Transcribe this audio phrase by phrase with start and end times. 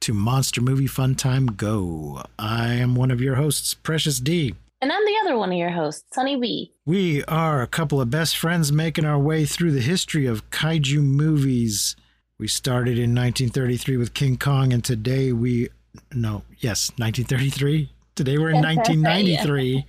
[0.00, 2.22] to Monster Movie Fun Time Go.
[2.38, 4.54] I am one of your hosts, Precious D.
[4.80, 6.68] And I'm the other one of your hosts, Honeybee.
[6.86, 11.02] We are a couple of best friends making our way through the history of kaiju
[11.02, 11.96] movies.
[12.38, 15.68] We started in 1933 with King Kong, and today we,
[16.14, 17.90] no, yes, 1933.
[18.14, 19.84] Today we're in 1993.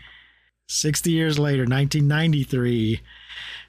[0.67, 2.99] 60 years later, 1993,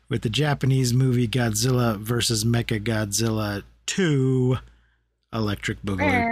[0.08, 4.58] with the Japanese movie Godzilla versus Mecha Godzilla 2
[5.32, 6.30] Electric Boogaloo.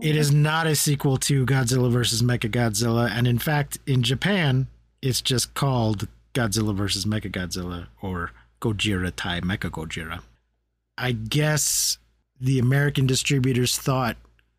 [0.00, 2.22] It is not a sequel to Godzilla vs.
[2.22, 4.68] Mechagodzilla, and in fact, in Japan,
[5.00, 7.04] it's just called Godzilla vs.
[7.04, 10.20] Mechagodzilla or Gojira Tai Mecha Gojira.
[10.96, 11.98] I guess
[12.40, 14.16] the American distributors thought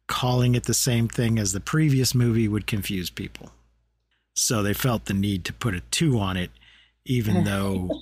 [0.07, 3.51] calling it the same thing as the previous movie would confuse people.
[4.35, 6.51] So they felt the need to put a 2 on it,
[7.05, 8.01] even though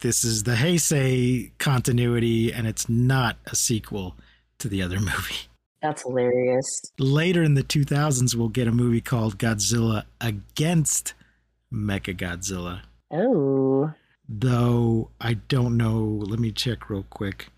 [0.00, 4.16] this is the Heisei continuity and it's not a sequel
[4.58, 5.48] to the other movie.
[5.82, 6.92] That's hilarious.
[6.98, 11.14] Later in the 2000s, we'll get a movie called Godzilla Against
[11.72, 12.82] Mecha Godzilla.
[13.10, 13.92] Oh.
[14.28, 16.02] Though I don't know.
[16.02, 17.48] Let me check real quick.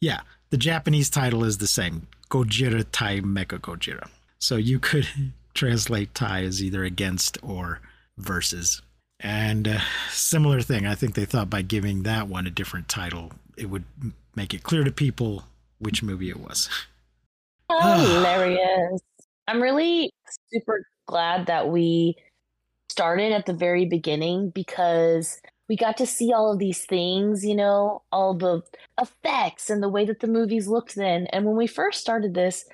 [0.00, 4.08] Yeah, the Japanese title is the same Gojira Tai Mecha Gojira.
[4.38, 5.08] So you could
[5.54, 7.80] translate Tai as either against or
[8.16, 8.82] versus.
[9.20, 9.80] And uh,
[10.18, 13.84] similar thing, I think they thought by giving that one a different title, it would
[14.34, 15.44] make it clear to people
[15.78, 16.68] which movie it was.
[17.70, 17.98] Oh, ah.
[17.98, 19.02] Hilarious.
[19.46, 20.10] I'm really
[20.50, 22.16] super glad that we
[22.88, 27.54] started at the very beginning because we got to see all of these things, you
[27.54, 28.62] know, all the
[28.98, 31.26] effects and the way that the movies looked then.
[31.26, 32.64] And when we first started this,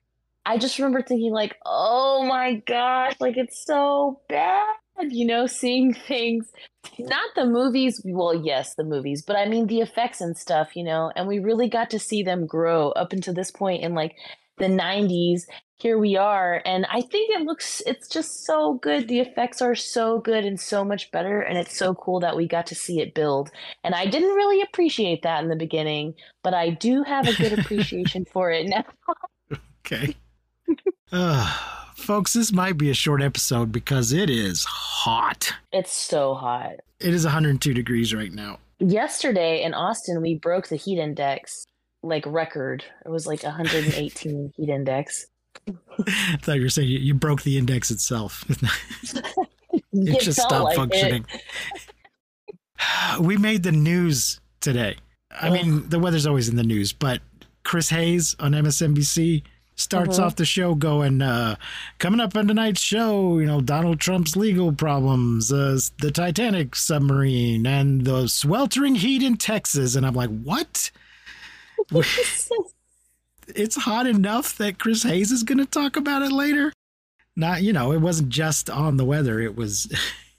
[0.46, 4.76] I just remember thinking like, "Oh my gosh, like it's so bad."
[5.10, 6.50] You know, seeing things
[6.98, 10.84] not the movies, well, yes, the movies, but I mean the effects and stuff, you
[10.84, 14.14] know, and we really got to see them grow up until this point in like
[14.58, 15.42] the 90s.
[15.76, 19.08] Here we are, and I think it looks it's just so good.
[19.08, 22.46] The effects are so good and so much better, and it's so cool that we
[22.46, 23.50] got to see it build.
[23.82, 27.52] And I didn't really appreciate that in the beginning, but I do have a good
[27.58, 28.84] appreciation for it now.
[29.80, 30.14] Okay.
[31.10, 35.52] uh, folks, this might be a short episode because it is hot.
[35.72, 36.74] It's so hot.
[37.00, 38.58] It is 102 degrees right now.
[38.78, 41.66] Yesterday in Austin, we broke the heat index
[42.02, 42.84] like record.
[43.04, 45.26] It was like 118 heat index.
[45.66, 48.44] I thought you were saying you, you broke the index itself.
[48.48, 51.24] it It just stopped like functioning.
[53.20, 54.96] we made the news today.
[55.30, 57.20] I mean, the weather's always in the news, but
[57.64, 59.42] Chris Hayes on MSNBC
[59.76, 60.22] starts Mhm.
[60.22, 61.56] off the show going, uh,
[61.98, 67.66] coming up on tonight's show, you know, Donald Trump's legal problems, uh, the Titanic submarine,
[67.66, 69.94] and the sweltering heat in Texas.
[69.96, 70.90] And I'm like, what?
[73.48, 76.72] it's hot enough that Chris Hayes is going to talk about it later.
[77.36, 79.92] Not, you know, it wasn't just on the weather, it was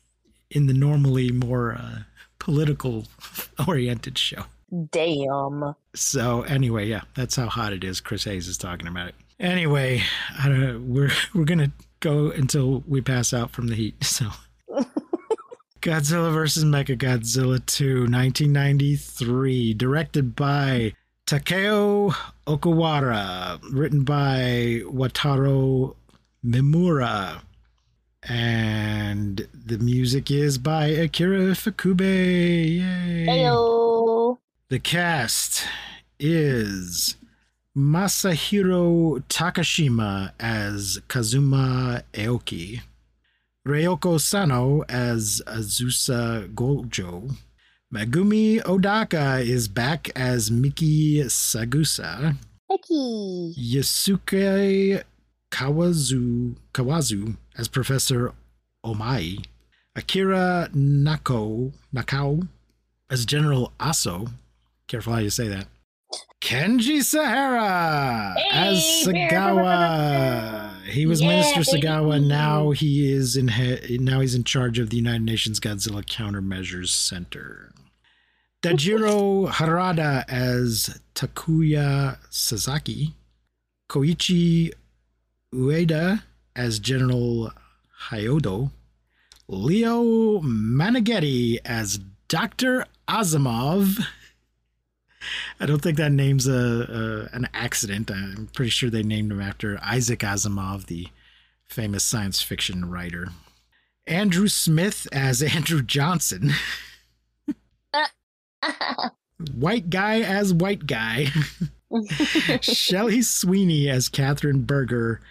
[0.49, 1.99] in the normally more uh,
[2.39, 3.05] political
[3.67, 4.45] oriented show.
[4.91, 5.75] Damn.
[5.93, 8.01] So anyway, yeah, that's how hot it is.
[8.01, 9.15] Chris Hayes is talking about it.
[9.39, 10.01] Anyway,
[10.39, 13.95] I don't know, we're we're gonna go until we pass out from the heat.
[14.03, 14.27] So
[15.81, 16.63] Godzilla vs.
[16.63, 20.93] Mechagodzilla 2, 1993, directed by
[21.27, 22.11] Takeo
[22.47, 25.95] Okawara, written by Wataru
[26.43, 27.41] Mimura.
[28.23, 31.99] And the music is by Akira Ifukube.
[32.79, 33.25] Yay!
[33.27, 34.39] Heyo.
[34.69, 35.67] The cast
[36.19, 37.15] is
[37.75, 42.79] Masahiro Takashima as Kazuma Aoki,
[43.67, 47.35] Ryoko Sano as Azusa Gojo,
[47.93, 52.37] Megumi Odaka is back as Miki Sagusa,
[52.69, 53.53] Hickey.
[53.59, 55.03] Yusuke
[55.51, 58.33] Kawazu Kawazu as Professor
[58.85, 59.45] Omae,
[59.97, 62.47] Akira Nako Nakao
[63.09, 64.31] as General Aso.
[64.87, 65.67] Careful how you say that.
[66.45, 70.83] Kenji Sahara as Hey, Sagawa.
[70.83, 72.11] He was Yeah, Minister Sagawa.
[72.17, 72.25] baby.
[72.27, 76.89] Now he is in he- now he's in charge of the United Nations Godzilla Countermeasures
[76.89, 77.71] Center.
[78.61, 83.15] Daijiro Harada as Takuya Sasaki.
[83.89, 84.71] Koichi
[85.53, 86.21] Ueda
[86.55, 87.51] as General
[88.09, 88.69] Hyodo,
[89.47, 92.85] Leo Meneghetti as Dr.
[93.07, 93.97] Asimov.
[95.59, 98.11] I don't think that name's a, a an accident.
[98.11, 101.07] I'm pretty sure they named him after Isaac Asimov, the
[101.65, 103.29] famous science fiction writer.
[104.07, 106.51] Andrew Smith as Andrew Johnson.
[109.53, 111.27] White guy as white guy.
[112.61, 115.21] Shelley Sweeney as Catherine Berger.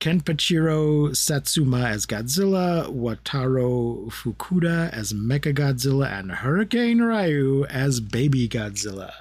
[0.00, 9.12] Kenpachiro Satsuma as Godzilla, Wataru Fukuda as Mechagodzilla, and Hurricane Ryu as Baby Godzilla.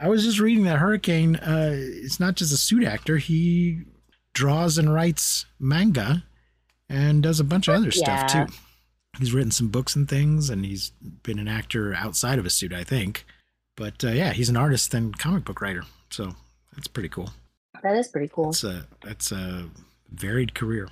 [0.00, 3.82] I was just reading that Hurricane uh, is not just a suit actor, he
[4.34, 6.24] draws and writes manga
[6.88, 8.26] and does a bunch of other Yeah.
[8.26, 8.54] stuff too.
[9.18, 10.90] He's written some books and things, and he's
[11.22, 13.24] been an actor outside of a suit, I think.
[13.76, 16.34] But uh, yeah, he's an artist and comic book writer, so
[16.74, 17.30] that's pretty cool.
[17.84, 18.46] That is pretty cool.
[18.46, 19.68] That's a that's a
[20.10, 20.88] varied career.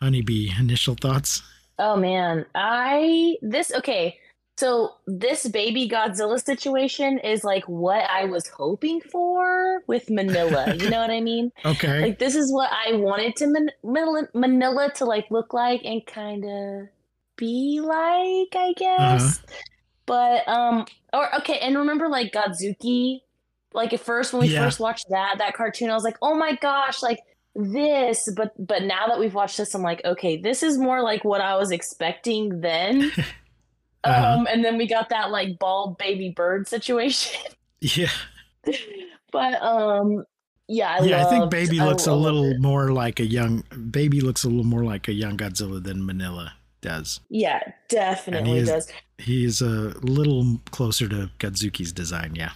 [0.00, 1.42] Honeybee, initial thoughts?
[1.78, 4.18] Oh man, I this okay.
[4.56, 10.78] So this baby Godzilla situation is like what I was hoping for with Minilla.
[10.80, 11.52] You know what I mean?
[11.64, 12.00] Okay.
[12.00, 16.04] Like this is what I wanted to Man- Minilla, Minilla to like look like and
[16.06, 16.88] kind of
[17.36, 19.42] be like, I guess.
[20.06, 23.20] But um, or okay, and remember like Godzooky,
[23.72, 24.64] like at first when we Yeah.
[24.64, 27.20] first watched that that cartoon, I was like, oh my gosh, like
[27.54, 28.28] this.
[28.36, 31.40] But but now that we've watched this, I'm like, okay, this is more like what
[31.40, 33.10] I was expecting then.
[34.02, 34.38] Uh-huh.
[34.38, 37.38] Um, and then we got that like bald baby bird situation.
[37.82, 38.08] yeah.
[39.30, 40.24] but um,
[40.68, 42.60] yeah, I yeah, I think Baby looks a little it.
[42.60, 46.52] more like a young Baby looks a little more like a young Godzilla than Minilla
[46.80, 47.20] does.
[47.28, 48.88] Yeah, definitely is- does.
[49.18, 52.52] He's a little closer to Godzooky's design, yeah.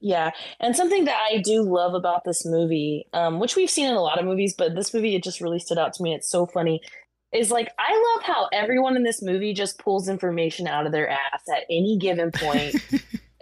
[0.00, 3.94] Yeah, and something that I do love about this movie, um, which we've seen in
[3.96, 6.14] a lot of movies, but this movie it just really stood out to me.
[6.14, 6.80] It's so funny.
[7.32, 11.08] Is like I love how everyone in this movie just pulls information out of their
[11.08, 12.76] ass at any given point,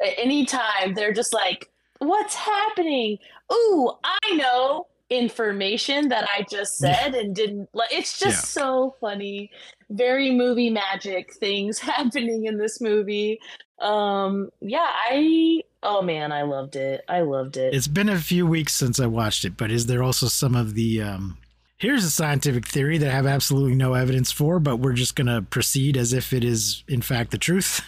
[0.01, 0.95] at any time.
[0.95, 1.69] They're just like,
[1.99, 3.19] "What's happening?
[3.53, 8.63] Ooh, I know information that I just said and didn't." Like, it's just Yeah.
[8.63, 9.51] so funny.
[9.91, 13.39] Very movie magic things happening in this movie.
[13.79, 17.03] Um, yeah, I oh man, I loved it.
[17.09, 17.75] I loved it.
[17.75, 20.75] It's been a few weeks since I watched it, but is there also some of
[20.75, 21.39] the um
[21.79, 25.43] here's a scientific theory that I have absolutely no evidence for, but we're just gonna
[25.43, 27.83] proceed as if it is in fact the truth?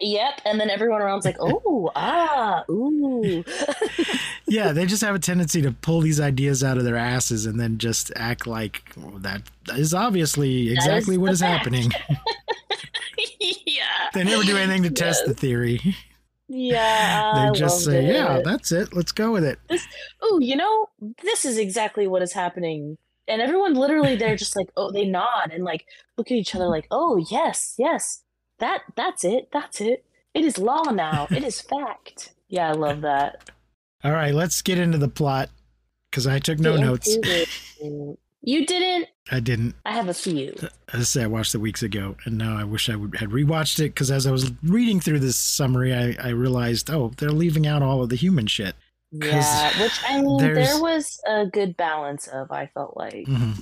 [0.00, 3.44] Yep, and then everyone around's like, "Oh, ah, ooh."
[4.48, 7.60] yeah, they just have a tendency to pull these ideas out of their asses and
[7.60, 9.42] then just act like well, that
[9.76, 11.58] is obviously exactly what the is fact.
[11.58, 11.92] happening.
[14.14, 15.96] They never do anything to test the theory.
[16.48, 17.50] Yeah.
[17.52, 18.94] they just say, "Yeah, that's it.
[18.94, 19.58] Let's go with it."
[20.20, 20.88] Oh, you know,
[21.22, 22.98] this is exactly what is happening.
[23.28, 25.86] And everyone literally they're just like, oh, they nod and like
[26.16, 28.22] look at each other like, oh yes, yes.
[28.58, 29.48] That that's it.
[29.52, 30.04] That's it.
[30.34, 31.26] It is law now.
[31.30, 32.32] It is fact.
[32.48, 33.50] Yeah, I love that.
[34.04, 35.48] All right, let's get into the plot
[36.10, 37.16] because I took no notes.
[38.42, 39.08] You didn't?
[39.30, 39.76] I didn't.
[39.86, 40.52] I have a few.
[40.92, 43.30] As I say, I watched it weeks ago, and now I wish I would had
[43.30, 47.30] rewatched it because as I was reading through this summary, I, I realized, oh, they're
[47.30, 48.74] leaving out all of the human shit.
[49.12, 52.50] Yeah, which I mean, there was a good balance of.
[52.50, 53.26] I felt like.
[53.28, 53.52] hmm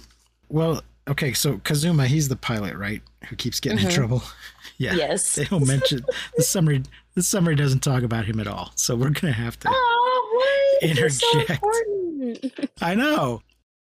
[0.49, 3.03] Well, okay, so Kazuma, he's the pilot, right?
[3.29, 3.95] Who keeps getting in Mhm.
[3.95, 4.23] trouble.
[4.79, 4.95] Yeah.
[4.95, 5.35] Yes.
[5.35, 6.07] They don't mention
[6.39, 6.83] the summary.
[7.15, 9.69] The summary doesn't talk about him at all, so we're gonna have to.
[9.71, 10.43] Oh,
[10.81, 11.51] so Interject.
[11.51, 12.71] important.
[12.81, 13.43] I know.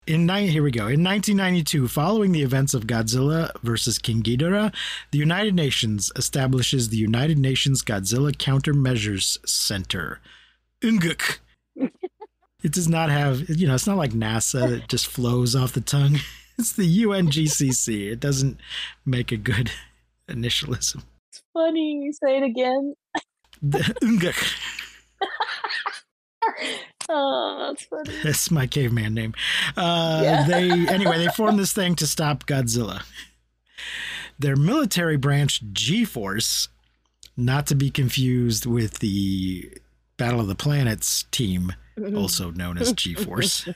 [0.08, 0.88] In nine, here we go.
[0.88, 4.74] In 1992, following the events of Godzilla versus King Ghidorah,
[5.12, 10.20] the United Nations establishes the United Nations Godzilla Countermeasures Center.
[10.82, 11.39] UNGUK.
[11.75, 15.82] it does not have, you know, it's not like NASA that just flows off the
[15.82, 16.18] tongue.
[16.58, 18.12] It's the UNGCC.
[18.12, 18.60] It doesn't
[19.06, 19.72] make a good
[20.27, 21.03] initialism.
[21.32, 22.01] It's funny.
[22.03, 22.96] You say it again.
[23.62, 24.60] The UNGUK.
[27.12, 28.12] Oh, that's funny.
[28.24, 29.34] That's my caveman name.
[29.75, 30.48] Uh, Yeah.
[30.48, 33.04] They anyway they formed this thing to stop Godzilla.
[34.38, 36.68] Their military branch, G Force,
[37.36, 39.70] not to be confused with the
[40.18, 41.74] Battle of the Planets team,
[42.16, 43.68] also known as G Force,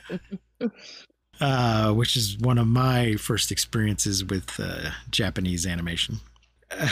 [1.40, 6.20] uh, which is one of my first experiences with uh, Japanese animation.
[6.70, 6.88] Uh,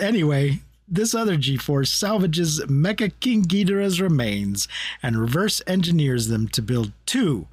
[0.00, 4.68] anyway, this other G Force salvages Mecha King Ghidorah's remains
[5.02, 7.46] and reverse engineers them to build two,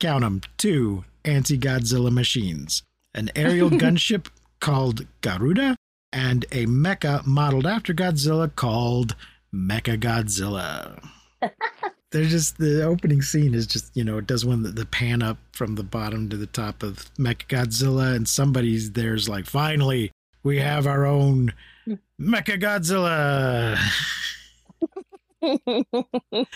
[0.00, 2.82] count 'em, two anti Godzilla machines
[3.14, 4.28] an aerial gunship
[4.60, 5.76] called Garuda
[6.12, 9.16] and a mecha modeled after Godzilla called
[9.54, 11.02] Mecha Godzilla.
[12.10, 15.22] They're just the opening scene is just you know it does one the, the pan
[15.22, 20.12] up from the bottom to the top of Mecha Godzilla, and somebody's there's like finally
[20.42, 21.52] we have our own
[22.22, 23.76] Mecha Godzilla.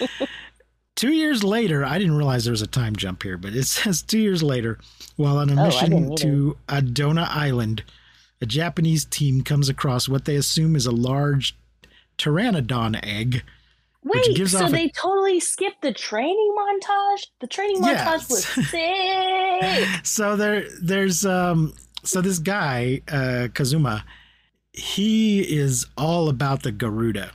[0.94, 4.00] Two years later, I didn't realize there was a time jump here, but it says
[4.02, 4.78] two years later,
[5.16, 7.84] while on a Oh, mission to Adonoa Island,
[8.40, 11.54] a Japanese team comes across what they assume is a large
[12.16, 13.42] pteranodon egg.
[14.02, 17.26] Which Wait, gives so off a- they totally skipped the training montage?
[17.40, 20.06] The training montage was sick.
[20.06, 24.04] So there, there's um, so this guy uh, Kazuma,
[24.76, 27.32] he is all about the Garuda.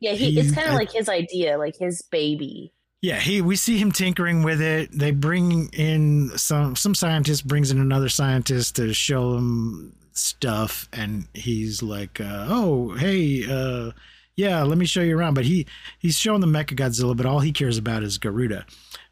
[0.00, 2.72] Yeah, he, He- it's kind of like his idea, like his baby.
[3.02, 4.90] Yeah, he we see him tinkering with it.
[4.92, 11.28] They bring in some some scientist brings in another scientist to show him stuff and
[11.34, 13.92] he's like, uh, "Oh, hey, uh
[14.34, 15.66] yeah, let me show you around." But he
[15.98, 18.66] he's showing the Mecha Godzilla, but all he cares about is Garuda.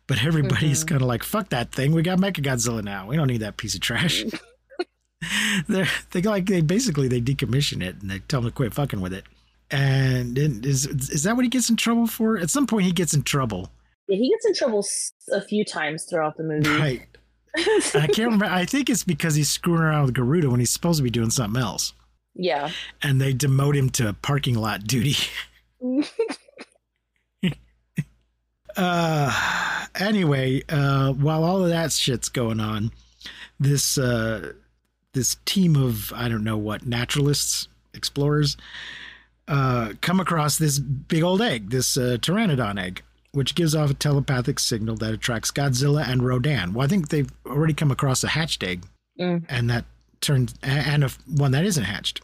[0.06, 0.88] But everybody's Mhm.
[0.88, 1.92] kind of like, "Fuck that thing.
[1.92, 3.06] We got Mecha Godzilla now.
[3.06, 4.25] We don't need that piece of trash."
[5.68, 9.00] They're they like they basically they decommission it and they tell him to quit fucking
[9.00, 9.24] with it.
[9.70, 12.38] And is is that what he gets in trouble for?
[12.38, 13.70] At some point, he gets in trouble.
[14.08, 14.84] Yeah, he gets in trouble
[15.32, 16.68] a few times throughout the movie.
[16.68, 17.06] Right.
[17.56, 18.44] I can't remember.
[18.46, 21.30] I think it's because he's screwing around with Garuda when he's supposed to be doing
[21.30, 21.92] something else.
[22.34, 22.70] yeah.
[23.02, 25.16] And they demote him to parking lot duty.
[28.76, 32.90] Uh, anyway, uh, while all of that shit's going on,
[33.60, 34.52] this uh,
[35.14, 38.56] this team of I don't know what naturalists, explorers,
[39.49, 43.02] uh, come across this big old egg, this uh, pteranodon egg,
[43.33, 46.73] which gives off a telepathic signal that attracts Godzilla and Rodan.
[46.73, 48.85] Well, I think they've already come across a hatched egg,
[49.21, 49.44] Mm.
[49.49, 49.85] and that
[50.21, 52.21] turned and a, one that isn't hatched,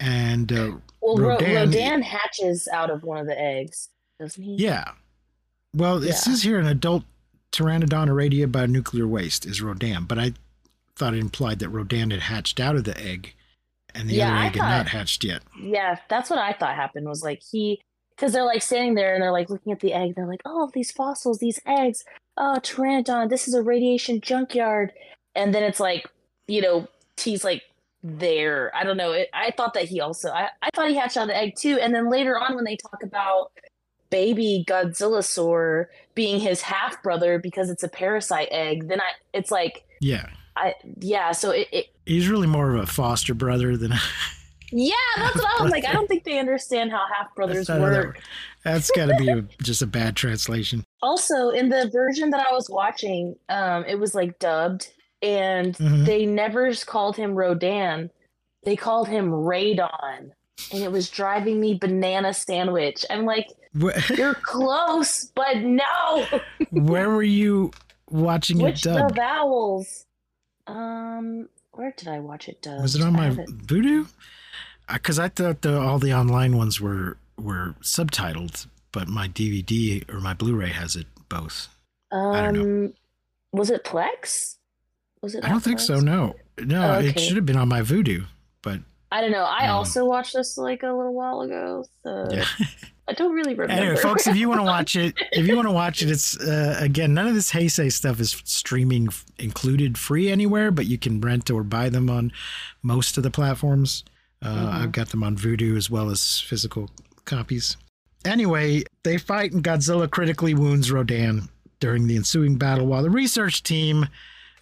[0.00, 3.88] and uh, Well, Ro- Rodan- Rodan, hatches out of one of the eggs,
[4.20, 4.56] doesn't he?
[4.56, 4.92] Yeah.
[5.74, 6.14] Well, it Yeah.
[6.14, 7.04] says here an adult
[7.52, 10.32] pteranodon irradiated by nuclear waste is Rodan, but I
[10.98, 13.34] thought it implied that Rodan had hatched out of the egg
[13.94, 15.42] and the Yeah, other egg had not hatched yet.
[15.60, 17.06] Yeah, that's what I thought happened.
[17.08, 20.14] Was like he, because they're like standing there and they're like looking at the egg.
[20.14, 22.04] They're like, "Oh, these fossils, these eggs.
[22.36, 23.30] Oh, pteranodon.
[23.30, 24.92] This is a radiation junkyard."
[25.34, 26.06] And then it's like,
[26.46, 27.62] you know, he's like
[28.02, 28.74] there.
[28.74, 29.12] I don't know.
[29.12, 30.30] It, I thought that he also.
[30.30, 31.78] I, I thought he hatched out of the egg too.
[31.80, 33.52] And then later on, when they talk about
[34.10, 39.84] baby Godzillasaur being his half brother because it's a parasite egg, then I it's like
[40.00, 40.28] Yeah.
[40.58, 41.32] I yeah.
[41.32, 43.92] So it, it He's really more of a foster brother than
[44.72, 44.94] yeah.
[45.16, 45.86] That's what I was like.
[45.86, 48.20] I don't think they understand how half brothers work.
[48.64, 50.84] That's got to be a, just a bad translation.
[51.00, 54.90] Also, in the version that I was watching, um, it was like dubbed,
[55.22, 56.04] and Mhm.
[56.04, 58.10] they never called him Rodan.
[58.64, 60.32] They called him Radon,
[60.72, 63.06] and it was driving me banana sandwich.
[63.08, 63.46] I'm like,
[63.80, 66.26] Wh- you're close, but no.
[66.72, 67.70] Where were you
[68.10, 70.04] watching it Which the vowels?
[70.68, 72.82] Um, where did I watch it dubbed?
[72.82, 74.08] Was it on my Vudu?
[74.92, 80.20] Because I thought the, all the online ones were were subtitled, but my DVD or
[80.20, 81.68] my Blu-ray has it both.
[82.10, 82.60] don't know.
[82.86, 82.92] Um,
[83.52, 84.56] was it Plex?
[85.22, 85.44] Was it?
[85.44, 86.00] I don't not think so.
[86.00, 88.24] No, no, Oh, it should have been on my Vudu,
[88.62, 89.44] but I don't know.
[89.44, 92.44] I Um, also watched this like a little while ago, so yeah.
[93.08, 93.72] I don't really remember.
[93.82, 96.38] anyway, folks, if you want to watch it, if you want to watch it, it's
[96.38, 100.98] uh, again none of this Heisei stuff is streaming f- included free anywhere, but you
[100.98, 102.32] can rent or buy them on
[102.82, 104.04] most of the platforms.
[104.42, 104.72] Uh, Mhm.
[104.82, 106.90] I've got them on Vudu as well as physical
[107.24, 107.76] copies.
[108.24, 111.48] Anyway, they fight and Godzilla critically wounds Rodan
[111.80, 114.06] during the ensuing battle while the research team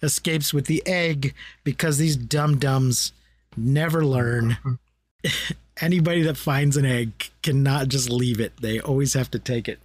[0.03, 3.11] escapes with the egg because these dum dums
[3.57, 4.57] never learn.
[5.81, 8.53] Anybody that finds an egg cannot just leave it.
[8.61, 9.79] They always have to take it.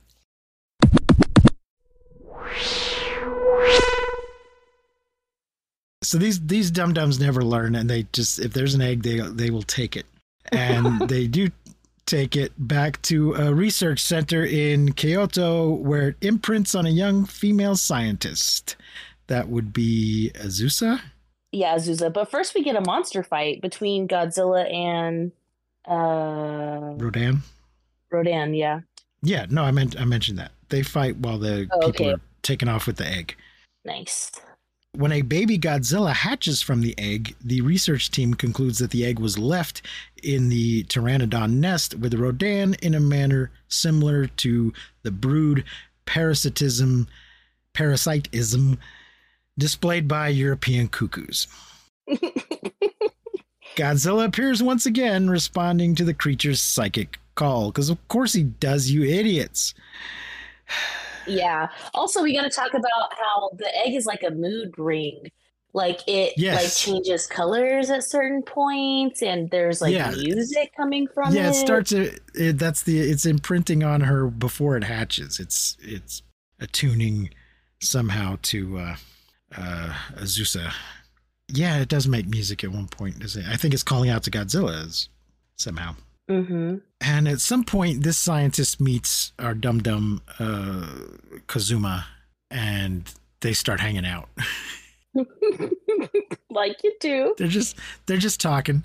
[6.03, 9.21] So these these dum dums never learn, and they just if there's an egg, they
[9.21, 10.07] they will take it,
[10.51, 11.51] and they do
[12.07, 17.25] take it back to a research center in Kyoto where it imprints on a young
[17.25, 18.77] female scientist.
[19.29, 21.01] That would be Azusa.
[21.53, 22.13] Yeah, Azusa.
[22.13, 25.33] But first, we get a monster fight between Godzilla and
[25.87, 27.43] uh Rodan.
[28.11, 28.55] Rodan.
[28.55, 28.81] Yeah.
[29.23, 32.15] Yeah, no, I meant I mentioned that they fight while the Oh, people okay.
[32.15, 33.37] are taking off with the egg.
[33.85, 34.33] Nice.
[34.95, 39.19] When a baby Godzilla hatches from the egg, the research team concludes that the egg
[39.19, 39.81] was left
[40.23, 45.65] in the pteranodon nest with Rodan in a manner similar to the brood
[46.05, 47.09] parasitism
[47.73, 48.79] parasitism
[49.59, 51.47] displayed by European cuckoos.
[53.77, 57.71] Godzilla appears once again, responding to the creature's psychic call.
[57.71, 59.75] Because, of course, he does, you idiots.
[61.25, 61.69] Yeah.
[61.95, 65.31] Also, we got to talk about how the egg is like a mood ring.
[65.73, 66.61] Like it Yes.
[66.65, 70.11] like changes colors at certain points, and there's like Yeah.
[70.11, 71.51] music coming from yeah, it.
[71.51, 71.93] it starts.
[71.93, 72.99] It, it, that's the.
[72.99, 75.39] It's imprinting on her before it hatches.
[75.39, 76.23] It's it's
[76.59, 77.31] attuning
[77.81, 78.97] somehow to uh,
[79.57, 80.73] uh, Azusa.
[81.49, 83.19] Yeah, it does make music at one point.
[83.19, 83.45] Does it?
[83.47, 85.09] I think it's calling out to Godzilla
[85.57, 85.97] somehow.
[86.31, 86.77] Mm-hmm.
[87.01, 90.87] And at some point, this scientist meets our dum dum uh,
[91.47, 92.07] Kazuma,
[92.51, 94.29] and they start hanging out.
[96.51, 97.35] like you do.
[97.37, 98.85] they're just they're just talking.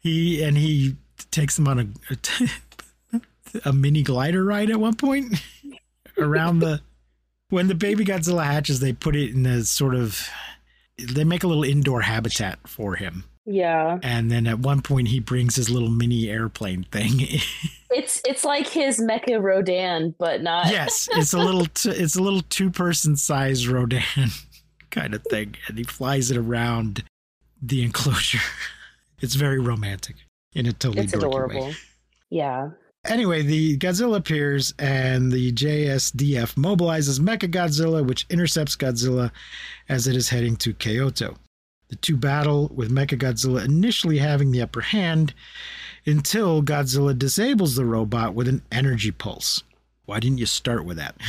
[0.00, 0.96] He and he
[1.30, 1.86] takes them on a
[3.12, 3.20] a,
[3.66, 5.34] a mini glider ride at one point
[6.18, 6.80] around the
[7.54, 8.80] when the baby Godzilla hatches.
[8.80, 10.28] They put it in a sort of
[10.98, 13.98] they make a little indoor habitat for him, Yeah.
[14.02, 17.20] and then at one point he brings his little mini airplane thing.
[17.96, 20.66] It's it's like his Mecha Rodan, but not.
[20.68, 24.02] yes, it's a little t- it's a little two person size Rodan
[24.90, 27.04] kind of thing, and he flies it around
[27.62, 28.40] the enclosure.
[29.20, 30.16] It's very romantic
[30.54, 31.66] in a totally It's adorable.
[31.66, 31.74] way.
[32.30, 32.70] Yeah.
[33.06, 39.30] Anyway, the Godzilla appears, and the JSDF mobilizes Mecha Godzilla, which intercepts Godzilla
[39.88, 41.36] as it is heading to Kyoto.
[41.88, 45.34] The two battle, with Mecha Godzilla initially having the upper hand
[46.06, 49.62] until Godzilla disables the robot with an energy pulse.
[50.06, 51.14] Why didn't you start with that?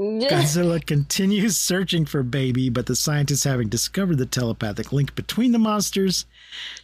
[0.00, 5.58] Godzilla continues searching for Baby, but the scientists, having discovered the telepathic link between the
[5.58, 6.24] monsters,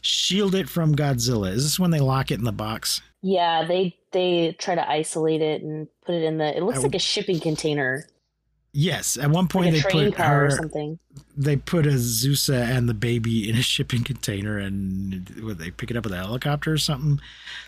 [0.03, 1.51] shield it from Godzilla.
[1.51, 3.01] Is this when they lock it in the box?
[3.27, 6.57] Yeah, they they try to isolate it and put it in the.
[6.57, 8.07] It looks I like a shipping container,
[8.79, 9.17] Yes.
[9.17, 10.47] At one point, like they train put car her.
[10.47, 10.99] or something.
[11.35, 15.97] They put Azusa and the baby in a shipping container, and what, they pick it
[15.97, 17.19] up with a helicopter or something.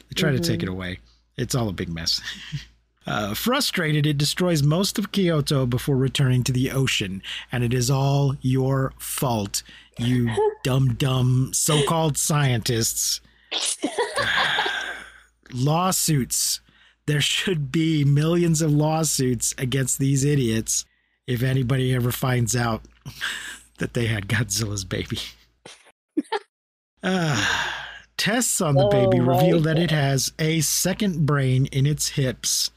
[0.09, 0.99] They try to take it away.
[1.39, 2.21] It's all a big mess.
[3.07, 7.91] Uh, frustrated, it destroys most of Kyoto before returning to the ocean, and it is
[7.91, 9.63] all your fault,
[9.97, 10.29] you
[10.63, 13.23] dumb, dumb so called scientists.
[15.55, 16.61] Lawsuits.
[17.07, 20.85] There should be millions of lawsuits against these idiots
[21.27, 22.83] if anybody ever finds out
[23.79, 25.19] that they had Godzilla's baby.
[27.03, 27.47] Uh,
[28.17, 32.71] tests on the Oh baby reveal that it has a second brain in its hips,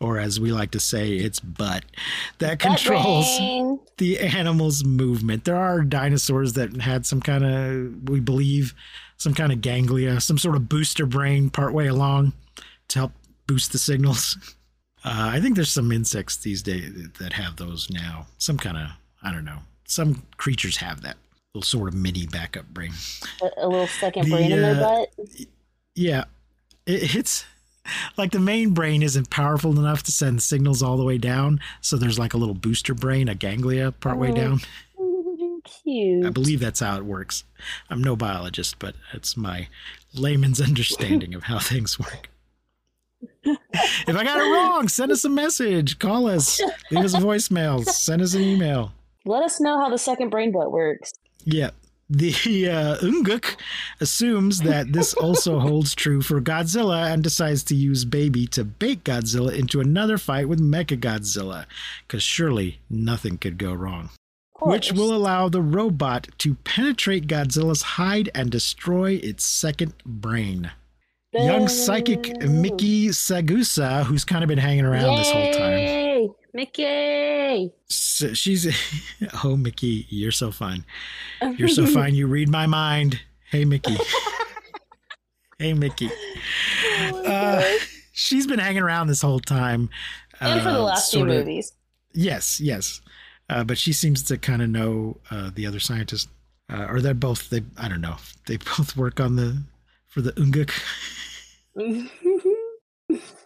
[0.00, 1.84] or as we like to say, its butt,
[2.38, 3.80] that controls brain.
[3.98, 5.44] the animal's movement.
[5.44, 8.74] There are dinosaurs that had some kind of, we believe,
[9.16, 12.32] some kind of ganglia, some sort of booster brain partway along
[12.88, 13.12] to help
[13.46, 14.36] boost the signals.
[15.04, 18.26] Uh, I think there's some insects these days that have those now.
[18.38, 18.88] Some kind of,
[19.22, 19.58] I don't know.
[19.86, 21.16] Some creatures have that
[21.54, 22.92] little sort of mini backup brain.
[23.42, 25.46] A, a little second The, brain in their uh, butt.
[25.94, 26.24] Yeah,
[26.86, 27.44] it, it's
[28.18, 31.60] like the main brain isn't powerful enough to send signals all the way down.
[31.82, 34.34] So there's like a little booster brain, a ganglia partway Oh.
[34.34, 34.60] down.
[35.82, 36.24] Cute.
[36.26, 37.44] I believe that's how it works.
[37.90, 39.68] I'm no biologist, but it's my
[40.14, 42.28] layman's understanding of how things work.
[43.44, 47.84] if I got it wrong, send us a message, call us, leave us a voicemail,
[47.84, 48.92] send us an email.
[49.24, 51.12] Let us know how the second brain butt works.
[51.44, 51.70] Yeah.
[52.08, 53.56] The uh, Unguk
[54.00, 59.02] assumes that this also holds true for Godzilla and decides to use Baby to bait
[59.02, 61.66] Godzilla into another fight with Mecha Godzilla,
[62.06, 64.10] because surely nothing could go wrong.
[64.60, 70.70] Of which will allow the robot to penetrate Godzilla's hide and destroy its second brain.
[71.34, 75.72] Young psychic Mickey Sagusa, who's kind of been hanging around this whole time.
[75.72, 76.28] Yay!
[76.54, 77.72] Mickey!
[77.88, 78.66] So she's,
[79.44, 80.84] oh, Mickey, you're so fine.
[81.58, 82.14] You're so fine.
[82.14, 83.20] You read my mind.
[83.50, 83.96] Hey, Mickey.
[85.58, 86.10] hey, Mickey.
[86.98, 87.64] Oh Uh,
[88.12, 89.90] she's been hanging around this whole time.
[90.40, 91.72] and for the uh, last few sorta- movies.
[92.14, 93.02] Yes, yes.
[93.48, 96.28] Uh, but she seems to kind of know uh, the other scientist,
[96.72, 97.50] uh, or they're both.
[97.50, 98.16] They I don't know.
[98.46, 99.62] They both work on the
[100.06, 100.72] for the Unguk.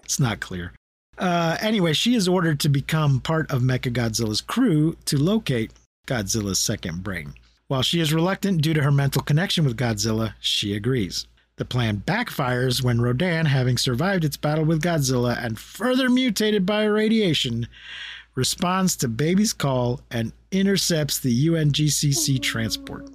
[0.04, 0.72] It's not clear.
[1.18, 5.72] Uh, anyway, she is ordered to become part of Mechagodzilla's crew to locate
[6.08, 7.34] Godzilla's second brain.
[7.68, 11.28] While she is reluctant due to her mental connection with Godzilla, she agrees.
[11.56, 16.82] The plan backfires when Rodan, having survived its battle with Godzilla and further mutated by
[16.84, 17.68] radiation,
[18.40, 23.10] responds to Baby's call and intercepts the UNGCC transport.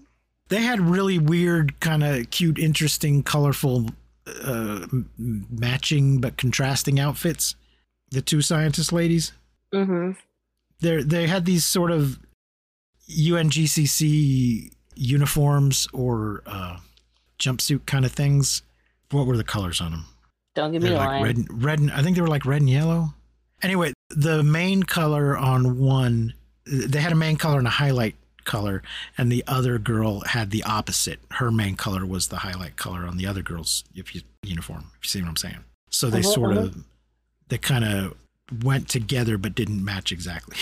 [0.50, 3.88] They had really weird, kind of cute, interesting, colorful,
[4.44, 4.86] uh,
[5.18, 7.56] matching but contrasting outfits.
[8.12, 9.34] The two scientist ladies.
[9.74, 10.12] Mm-hmm.
[10.82, 12.20] They they had these sort of
[13.10, 16.78] UNGCC uniforms or uh,
[17.40, 18.62] jumpsuit kind of things.
[19.10, 20.06] What were the colors on them?
[20.54, 21.24] Don't give me They're like line.
[21.24, 21.80] red, red.
[21.80, 23.16] And, I think they were like red and yellow.
[23.64, 26.34] Anyway, the main color on one,
[26.66, 28.82] they had a main color and a highlight color,
[29.18, 31.20] and the other girl had the opposite.
[31.32, 34.92] Her main color was the highlight color on the other girl's if you, uniform.
[34.98, 35.64] If you see what I'm saying.
[35.90, 36.68] So they Uh-huh, sort uh-huh.
[36.68, 36.84] of,
[37.50, 38.16] they kind of
[38.64, 40.56] went together but didn't match exactly.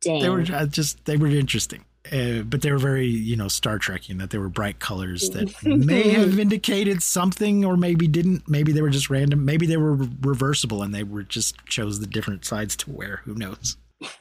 [0.00, 0.20] Dang.
[0.22, 1.84] they were just they were interesting.
[2.10, 5.30] Uh, but they were very, you know, Star Trek in that they were bright colors
[5.30, 8.48] that may have indicated something, or maybe didn't.
[8.48, 9.44] Maybe they were just random.
[9.44, 13.20] Maybe they were re- reversible and they were just chose the different sides to wear.
[13.24, 13.76] Who knows?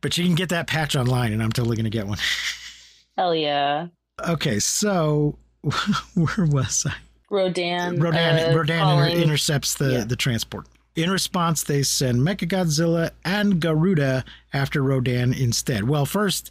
[0.00, 2.18] but you can get that patch online, and I'm totally going to get one.
[3.16, 3.88] Hell yeah.
[4.26, 5.38] Okay, so
[6.14, 6.94] where was I?
[7.30, 7.98] Rodan.
[7.98, 10.04] Rodan, uh, Rodan inter- intercepts the, yeah.
[10.04, 10.66] the transport.
[10.94, 15.88] In response, they send Mechagodzilla and Garuda after Rodan instead.
[15.88, 16.50] Well, first,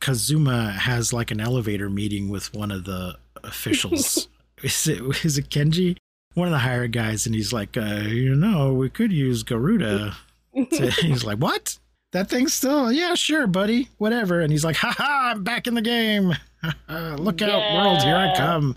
[0.00, 4.28] Kazuma has like an elevator meeting with one of the officials.
[4.62, 5.96] is it is it Kenji?
[6.34, 10.16] One of the higher guys, and he's like, uh, you know, we could use Garuda.
[10.54, 11.78] to-" he's like, what?
[12.12, 14.40] That thing's still, yeah, sure, buddy, whatever.
[14.40, 16.32] And he's like, ha ha, I'm back in the game.
[16.88, 18.76] Look out, world, here I come.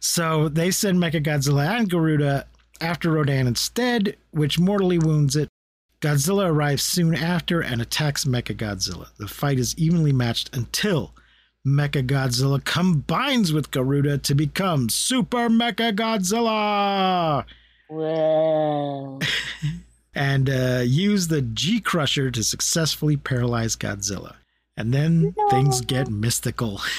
[0.00, 2.46] So they send Mechagodzilla and Garuda
[2.80, 5.48] after Rodan instead, which mortally wounds it.
[6.00, 9.08] Godzilla arrives soon after and attacks Mechagodzilla.
[9.18, 11.14] The fight is evenly matched until
[11.66, 17.44] Mechagodzilla combines with Garuda to become Super Mechagodzilla
[17.88, 19.18] Whoa.
[20.14, 24.36] and uh, use the G Crusher to successfully paralyze Godzilla.
[24.76, 25.48] And then No.
[25.50, 26.80] things get mystical.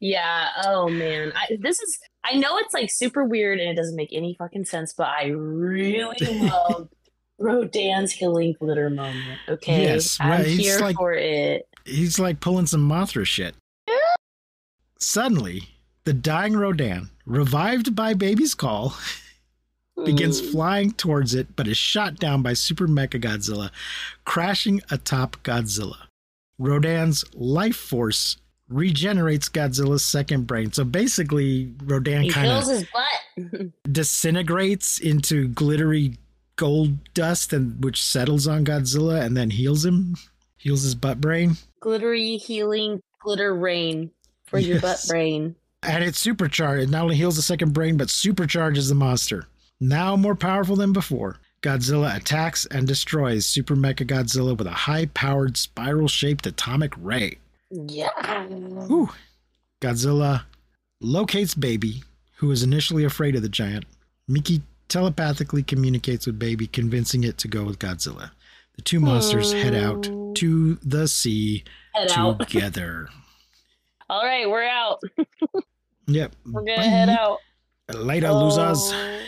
[0.00, 0.50] Yeah.
[0.64, 1.32] Oh man.
[1.34, 1.98] I, this is.
[2.30, 5.28] I know it's like super weird and it doesn't make any fucking sense, but I
[5.28, 6.88] really love
[7.38, 9.38] Rodan's healing glitter moment.
[9.48, 9.84] Okay.
[9.84, 11.66] Yes, I'm right, he's here like- for it.
[11.84, 13.54] He's like pulling some Mothra shit.
[14.98, 15.62] Suddenly,
[16.04, 18.94] the dying Rodan, revived by Baby's call,
[20.04, 23.70] begins flying towards it, but is shot down by Super Mechagodzilla,
[24.24, 25.96] crashing atop Godzilla.
[26.58, 28.36] Rodan's life force
[28.68, 30.72] regenerates Godzilla's second brain.
[30.72, 32.50] So basically, Rodan kind
[33.36, 36.16] of disintegrates into glittery
[36.56, 40.16] gold dust, and which settles on Godzilla and then heals him,
[40.56, 41.56] heals his butt brain.
[41.80, 44.10] Glittery healing glitter rain
[44.46, 45.54] for your butt brain.
[45.82, 46.82] And it's supercharged.
[46.82, 49.46] It not only heals the second brain, but supercharges the monster.
[49.80, 55.06] Now more powerful than before, Godzilla attacks and destroys Super Mecha Godzilla with a high
[55.06, 57.38] powered spiral shaped atomic ray.
[57.70, 58.46] Yeah.
[58.46, 59.10] Whew.
[59.80, 60.44] Godzilla
[61.00, 62.02] locates Baby,
[62.36, 63.84] who is initially afraid of the giant.
[64.26, 68.30] Miki telepathically communicates with Baby, convincing it to go with Godzilla.
[68.76, 73.08] The two monsters head out to the sea Head together.
[74.10, 75.00] All right, we're out.
[76.08, 76.32] Yep.
[76.46, 77.36] We're gonna head out.
[77.94, 78.92] Later, losers.
[78.94, 79.20] Oh.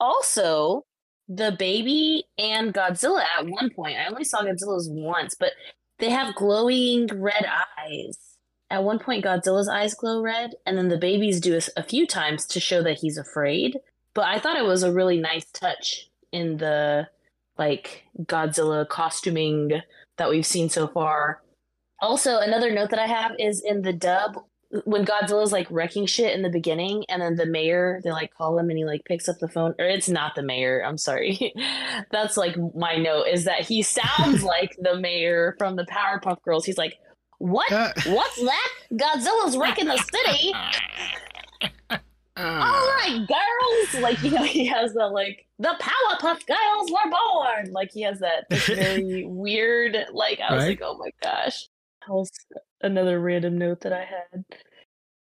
[0.00, 0.84] Also,
[1.28, 5.52] the baby and Godzilla at one point, I only saw Godzilla's once, but
[5.98, 7.46] they have glowing red
[7.78, 8.18] eyes.
[8.70, 12.06] At one point, Godzilla's eyes glow red, and then the babies do a, a few
[12.06, 13.78] times to show that he's afraid.
[14.14, 17.08] But I thought it was a really nice touch in the
[17.58, 19.82] like Godzilla costuming
[20.16, 21.42] that we've seen so far.
[22.00, 24.42] Also, another note that I have is in the dub
[24.84, 28.58] when Godzilla's like wrecking shit in the beginning, and then the mayor, they like call
[28.58, 31.52] him and he like picks up the phone, or it's not the mayor, I'm sorry.
[32.10, 36.64] That's like my note is that he sounds like the mayor from the Powerpuff Girls.
[36.64, 36.96] He's like,
[37.38, 37.70] What?
[37.70, 38.68] Uh, What's that?
[38.94, 40.52] Godzilla's wrecking the city.
[42.34, 44.02] All right, girls.
[44.02, 47.72] Like, you know, he has that like the Powerpuff Girls were born.
[47.72, 50.68] Like he has that very weird, like I was Right.
[50.70, 51.68] like, oh my gosh.
[52.06, 52.30] That was
[52.80, 54.44] another random note that I had.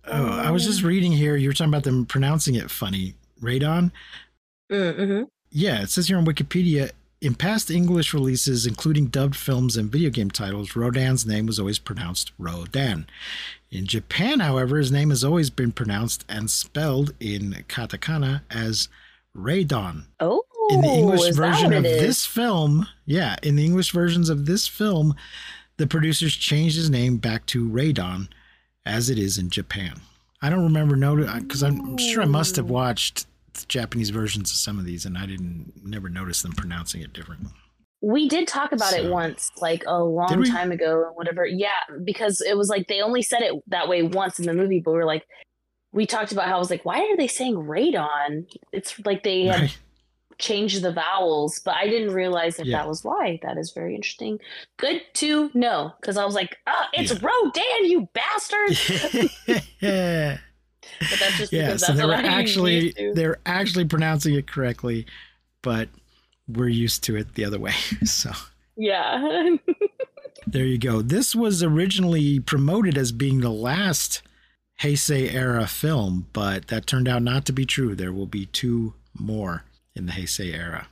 [0.07, 1.37] Oh, I was just reading here.
[1.37, 3.15] You were talking about them pronouncing it funny.
[3.43, 3.91] Radon?
[4.71, 5.25] Mm-hmm.
[5.51, 10.11] Yeah, it says here on Wikipedia in past English releases, including dubbed films and video
[10.11, 13.07] game titles, Rodan's name was always pronounced Rodan.
[13.71, 18.89] In Japan, however, his name has always been pronounced and spelled in katakana as
[19.37, 20.05] Radon.
[20.21, 24.47] Oh, In the English is version of this film, yeah, in the English versions of
[24.47, 25.15] this film,
[25.77, 28.29] the producers changed his name back to Radon
[28.85, 30.01] as it is in Japan.
[30.43, 34.57] I don't remember noting because I'm sure I must have watched the Japanese versions of
[34.57, 37.51] some of these and I didn't never notice them pronouncing it differently.
[38.03, 41.47] We did talk about it once, like a long time ago, and whatever.
[41.47, 41.71] Yeah,
[42.05, 44.93] because it was like they only said it that way once in the movie, but
[44.93, 45.27] we are like,
[45.93, 48.47] we talked about how I was like, why are they saying radon?
[48.71, 49.79] It's like they had Right?
[50.39, 52.79] Changed the vowels, but I didn't realize that Yeah.
[52.79, 53.39] that was why.
[53.43, 54.39] That is very interesting.
[54.77, 57.19] Good to know, because I was like, ah, it's Yeah.
[57.27, 59.63] Rodan, you bastard.
[59.81, 60.39] yeah.
[61.01, 64.35] But that's just yeah, so that's they were what I'm actually they were actually pronouncing
[64.35, 65.05] it correctly,
[65.63, 65.89] but
[66.49, 67.75] we're used to it the other way.
[68.05, 68.31] So
[68.77, 69.57] Yeah.
[70.47, 71.03] there you go.
[71.03, 74.23] This was originally promoted as being the last
[74.81, 77.95] Heisei era film, but that turned out not to be true.
[77.95, 79.65] There will be two more
[79.97, 80.87] in the Heisei era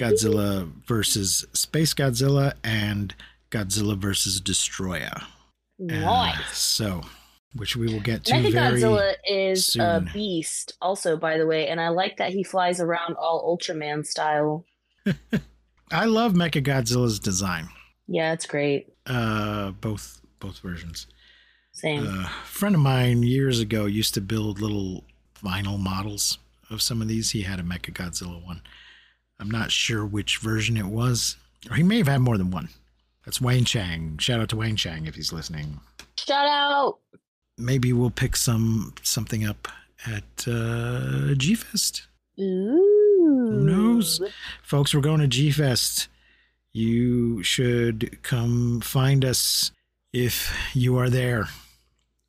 [0.00, 3.14] Godzilla versus Space Godzilla and
[3.50, 5.22] Godzilla versus Destroyer.
[5.80, 6.56] Uh, nice.
[6.56, 7.02] so,
[7.54, 8.52] which we will get to very.
[8.52, 13.16] Mechagodzilla is a beast, also, by the way, and I like that he flies around
[13.16, 14.64] all Ultraman style.
[15.90, 17.68] I love Mechagodzilla's design.
[18.06, 18.88] Yeah, it's great.
[19.06, 21.06] Uh, both both versions.
[21.72, 22.06] Same.
[22.06, 25.04] a friend of mine years ago used to build little
[25.42, 26.38] vinyl models
[26.70, 27.30] of some of these.
[27.30, 28.62] He had a Mecha Godzilla one.
[29.38, 31.36] I'm not sure which version it was,
[31.70, 32.68] or he may have had more than one.
[33.24, 34.18] That's Wayne Chang.
[34.18, 35.80] Shout out to Wayne Chang if he's listening.
[36.18, 36.98] Shout out.
[37.58, 39.68] Maybe we'll pick some something up
[40.06, 42.06] at uh, G Fest.
[42.38, 42.86] Ooh.
[43.50, 44.20] Who knows?
[44.62, 46.08] Folks, we're going to G Fest.
[46.72, 49.72] You should come find us
[50.12, 51.48] if you are there.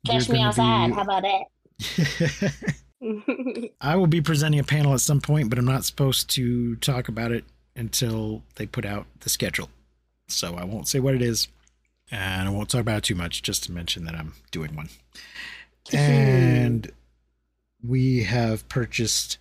[0.06, 0.88] Catch me outside.
[0.88, 2.74] be- How about that?
[3.80, 7.08] I will be presenting a panel at some point, but I'm not supposed to talk
[7.08, 9.70] about it until they put out the schedule.
[10.28, 11.48] So I won't say what it is,
[12.10, 14.88] and I won't talk about it too much, just to mention that I'm doing one.
[15.92, 16.90] and
[17.86, 19.38] we have purchased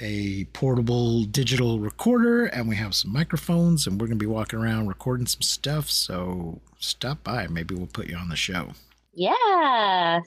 [0.00, 4.58] a portable digital recorder, and we have some microphones, and we're going to be walking
[4.58, 5.88] around recording some stuff.
[5.90, 7.46] So stop by.
[7.48, 8.72] Maybe we'll put you on the show.
[9.14, 10.20] yeah.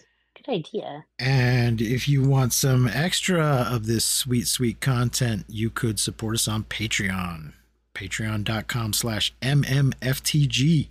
[0.45, 1.06] Good idea.
[1.19, 6.47] And if you want some extra of this sweet, sweet content, you could support us
[6.47, 7.54] on Patreon.
[7.93, 10.88] Patreon.com slash MMFTG.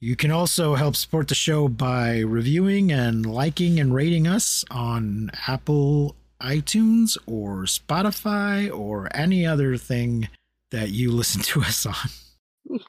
[0.00, 5.30] You can also help support the show by reviewing and liking and rating us on
[5.46, 10.28] Apple iTunes or Spotify or any other thing
[10.70, 11.94] that you listen to us on.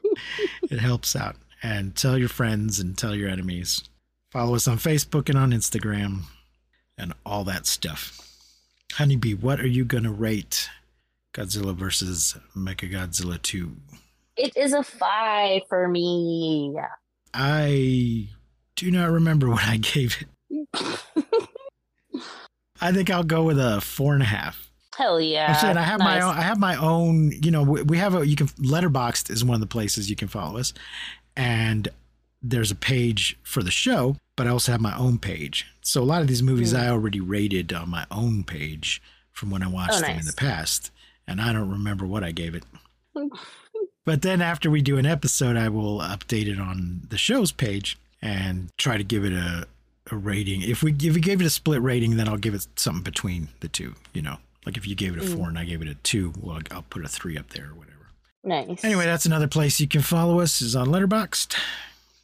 [0.63, 1.35] it helps out.
[1.61, 3.83] And tell your friends and tell your enemies.
[4.31, 6.21] Follow us on Facebook and on Instagram
[6.97, 8.19] and all that stuff.
[8.93, 10.69] Honeybee, what are you going to rate
[11.33, 13.75] Godzilla versus Mechagodzilla 2?
[14.37, 16.75] It is a five for me.
[17.33, 18.29] I
[18.75, 20.67] do not remember what I gave it.
[22.81, 24.69] I think I'll go with a four and a half.
[24.95, 25.47] Hell yeah.
[25.49, 26.35] I'm saying I have my own.
[26.35, 27.31] I have my own.
[27.31, 28.25] You know, we we have a.
[28.25, 30.73] You can Letterboxd is one of the places you can follow us,
[31.35, 31.87] and
[32.41, 34.15] there's a page for the show.
[34.35, 35.65] But I also have my own page.
[35.81, 36.77] So a lot of these movies Hmm.
[36.77, 39.01] I already rated on my own page
[39.33, 40.91] from when I watched Oh, them in the past,
[41.27, 42.63] and I don't remember what I gave it.
[44.05, 47.95] But then after we do an episode, I will update it on the show's page
[48.23, 49.67] and try to give it a,
[50.09, 50.61] a rating.
[50.63, 53.49] If we if we gave it a split rating, then I'll give it something between
[53.59, 53.93] the two.
[54.13, 56.33] You know, like if you gave it a four and I gave it a two,
[56.41, 58.07] well, I'll put a three up there or whatever.
[58.43, 58.83] Nice.
[58.83, 61.55] Anyway, that's another place you can follow us is on Letterboxd,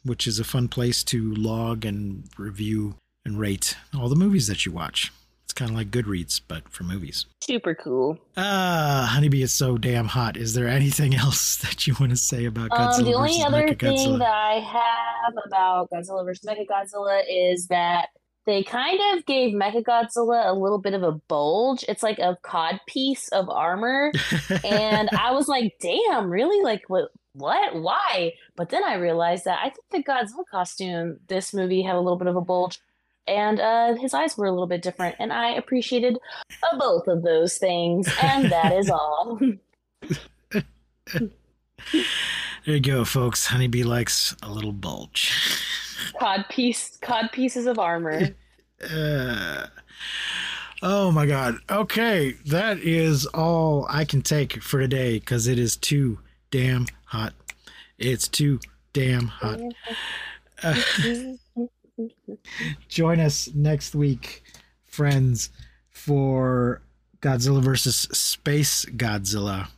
[0.06, 4.64] which is a fun place to log and review and rate all the movies that
[4.64, 5.12] you watch.
[5.44, 7.26] It's kind of like Goodreads, but for movies.
[7.42, 8.18] super cool.
[8.36, 10.36] Ah, Honeybee is so damn hot.
[10.36, 13.74] Is there anything else that you want to say about Godzilla Um, the only other
[13.74, 16.44] thing that I have about Godzilla vs.
[16.44, 18.08] Mechagodzilla is that
[18.44, 21.84] they kind of gave Mechagodzilla a little bit of a bulge.
[21.88, 24.12] It's like a cod piece of armor.
[24.64, 26.62] and I was like, damn, really?
[26.62, 27.08] Like, what?
[27.36, 27.74] What?
[27.74, 28.32] Why?
[28.56, 32.16] But then I realized that I think the Godzilla costume, this movie, had a little
[32.16, 32.80] bit of a bulge,
[33.26, 36.16] and uh, his eyes were a little bit different, and I appreciated
[36.62, 39.38] uh, both of those things, and that is all.
[41.12, 41.30] there
[42.64, 43.46] you go, folks.
[43.46, 45.30] Honeybee likes a little bulge.
[46.18, 48.34] cod piece, cod pieces of armor.
[48.94, 49.68] Uh,
[50.82, 51.56] oh my god.
[51.70, 56.18] Okay, that is all I can take for today because it is too
[56.50, 57.34] damn hot.
[57.98, 58.60] It's too
[58.92, 59.60] damn hot.
[60.62, 60.80] Uh,
[62.88, 64.42] join us next week,
[64.84, 65.50] friends,
[65.90, 66.82] for
[67.20, 69.68] Godzilla versus Space Godzilla,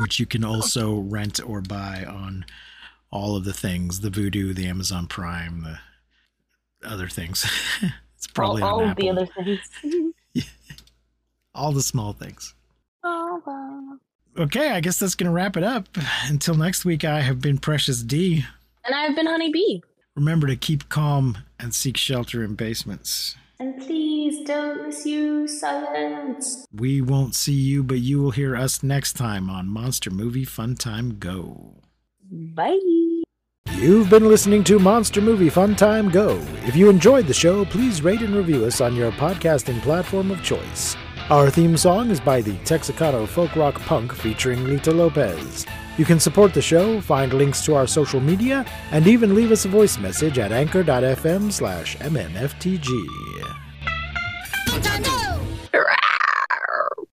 [0.00, 2.44] which you can also rent or buy on
[3.10, 7.46] all of the things the Vudu, the Amazon Prime, the other things.
[8.16, 9.60] it's probably all, on all of the other things.
[11.54, 12.54] all the small things.
[13.02, 13.98] Oh, wow.
[14.36, 15.88] Okay, I guess that's going to wrap it up.
[16.28, 18.44] Until next week, I have been Precious D.
[18.84, 19.82] And I've been Honey Bee.
[20.14, 23.36] Remember to keep calm and seek shelter in basements.
[23.60, 26.64] And please don't misuse silence.
[26.72, 30.76] We won't see you, but you will hear us next time on Monster Movie Fun
[30.76, 31.74] Time Go.
[32.30, 32.78] Bye.
[33.72, 36.40] You've been listening to Monster Movie Fun Time Go.
[36.66, 40.42] If you enjoyed the show, please rate and review us on your podcasting platform of
[40.42, 40.96] choice.
[41.30, 45.66] Our theme song is by the Texacato Folk Rock Punk featuring Lita Lopez.
[45.98, 49.66] You can support the show, find links to our social media, and even leave us
[49.66, 52.88] a voice message at anchor.fm slash mmftg.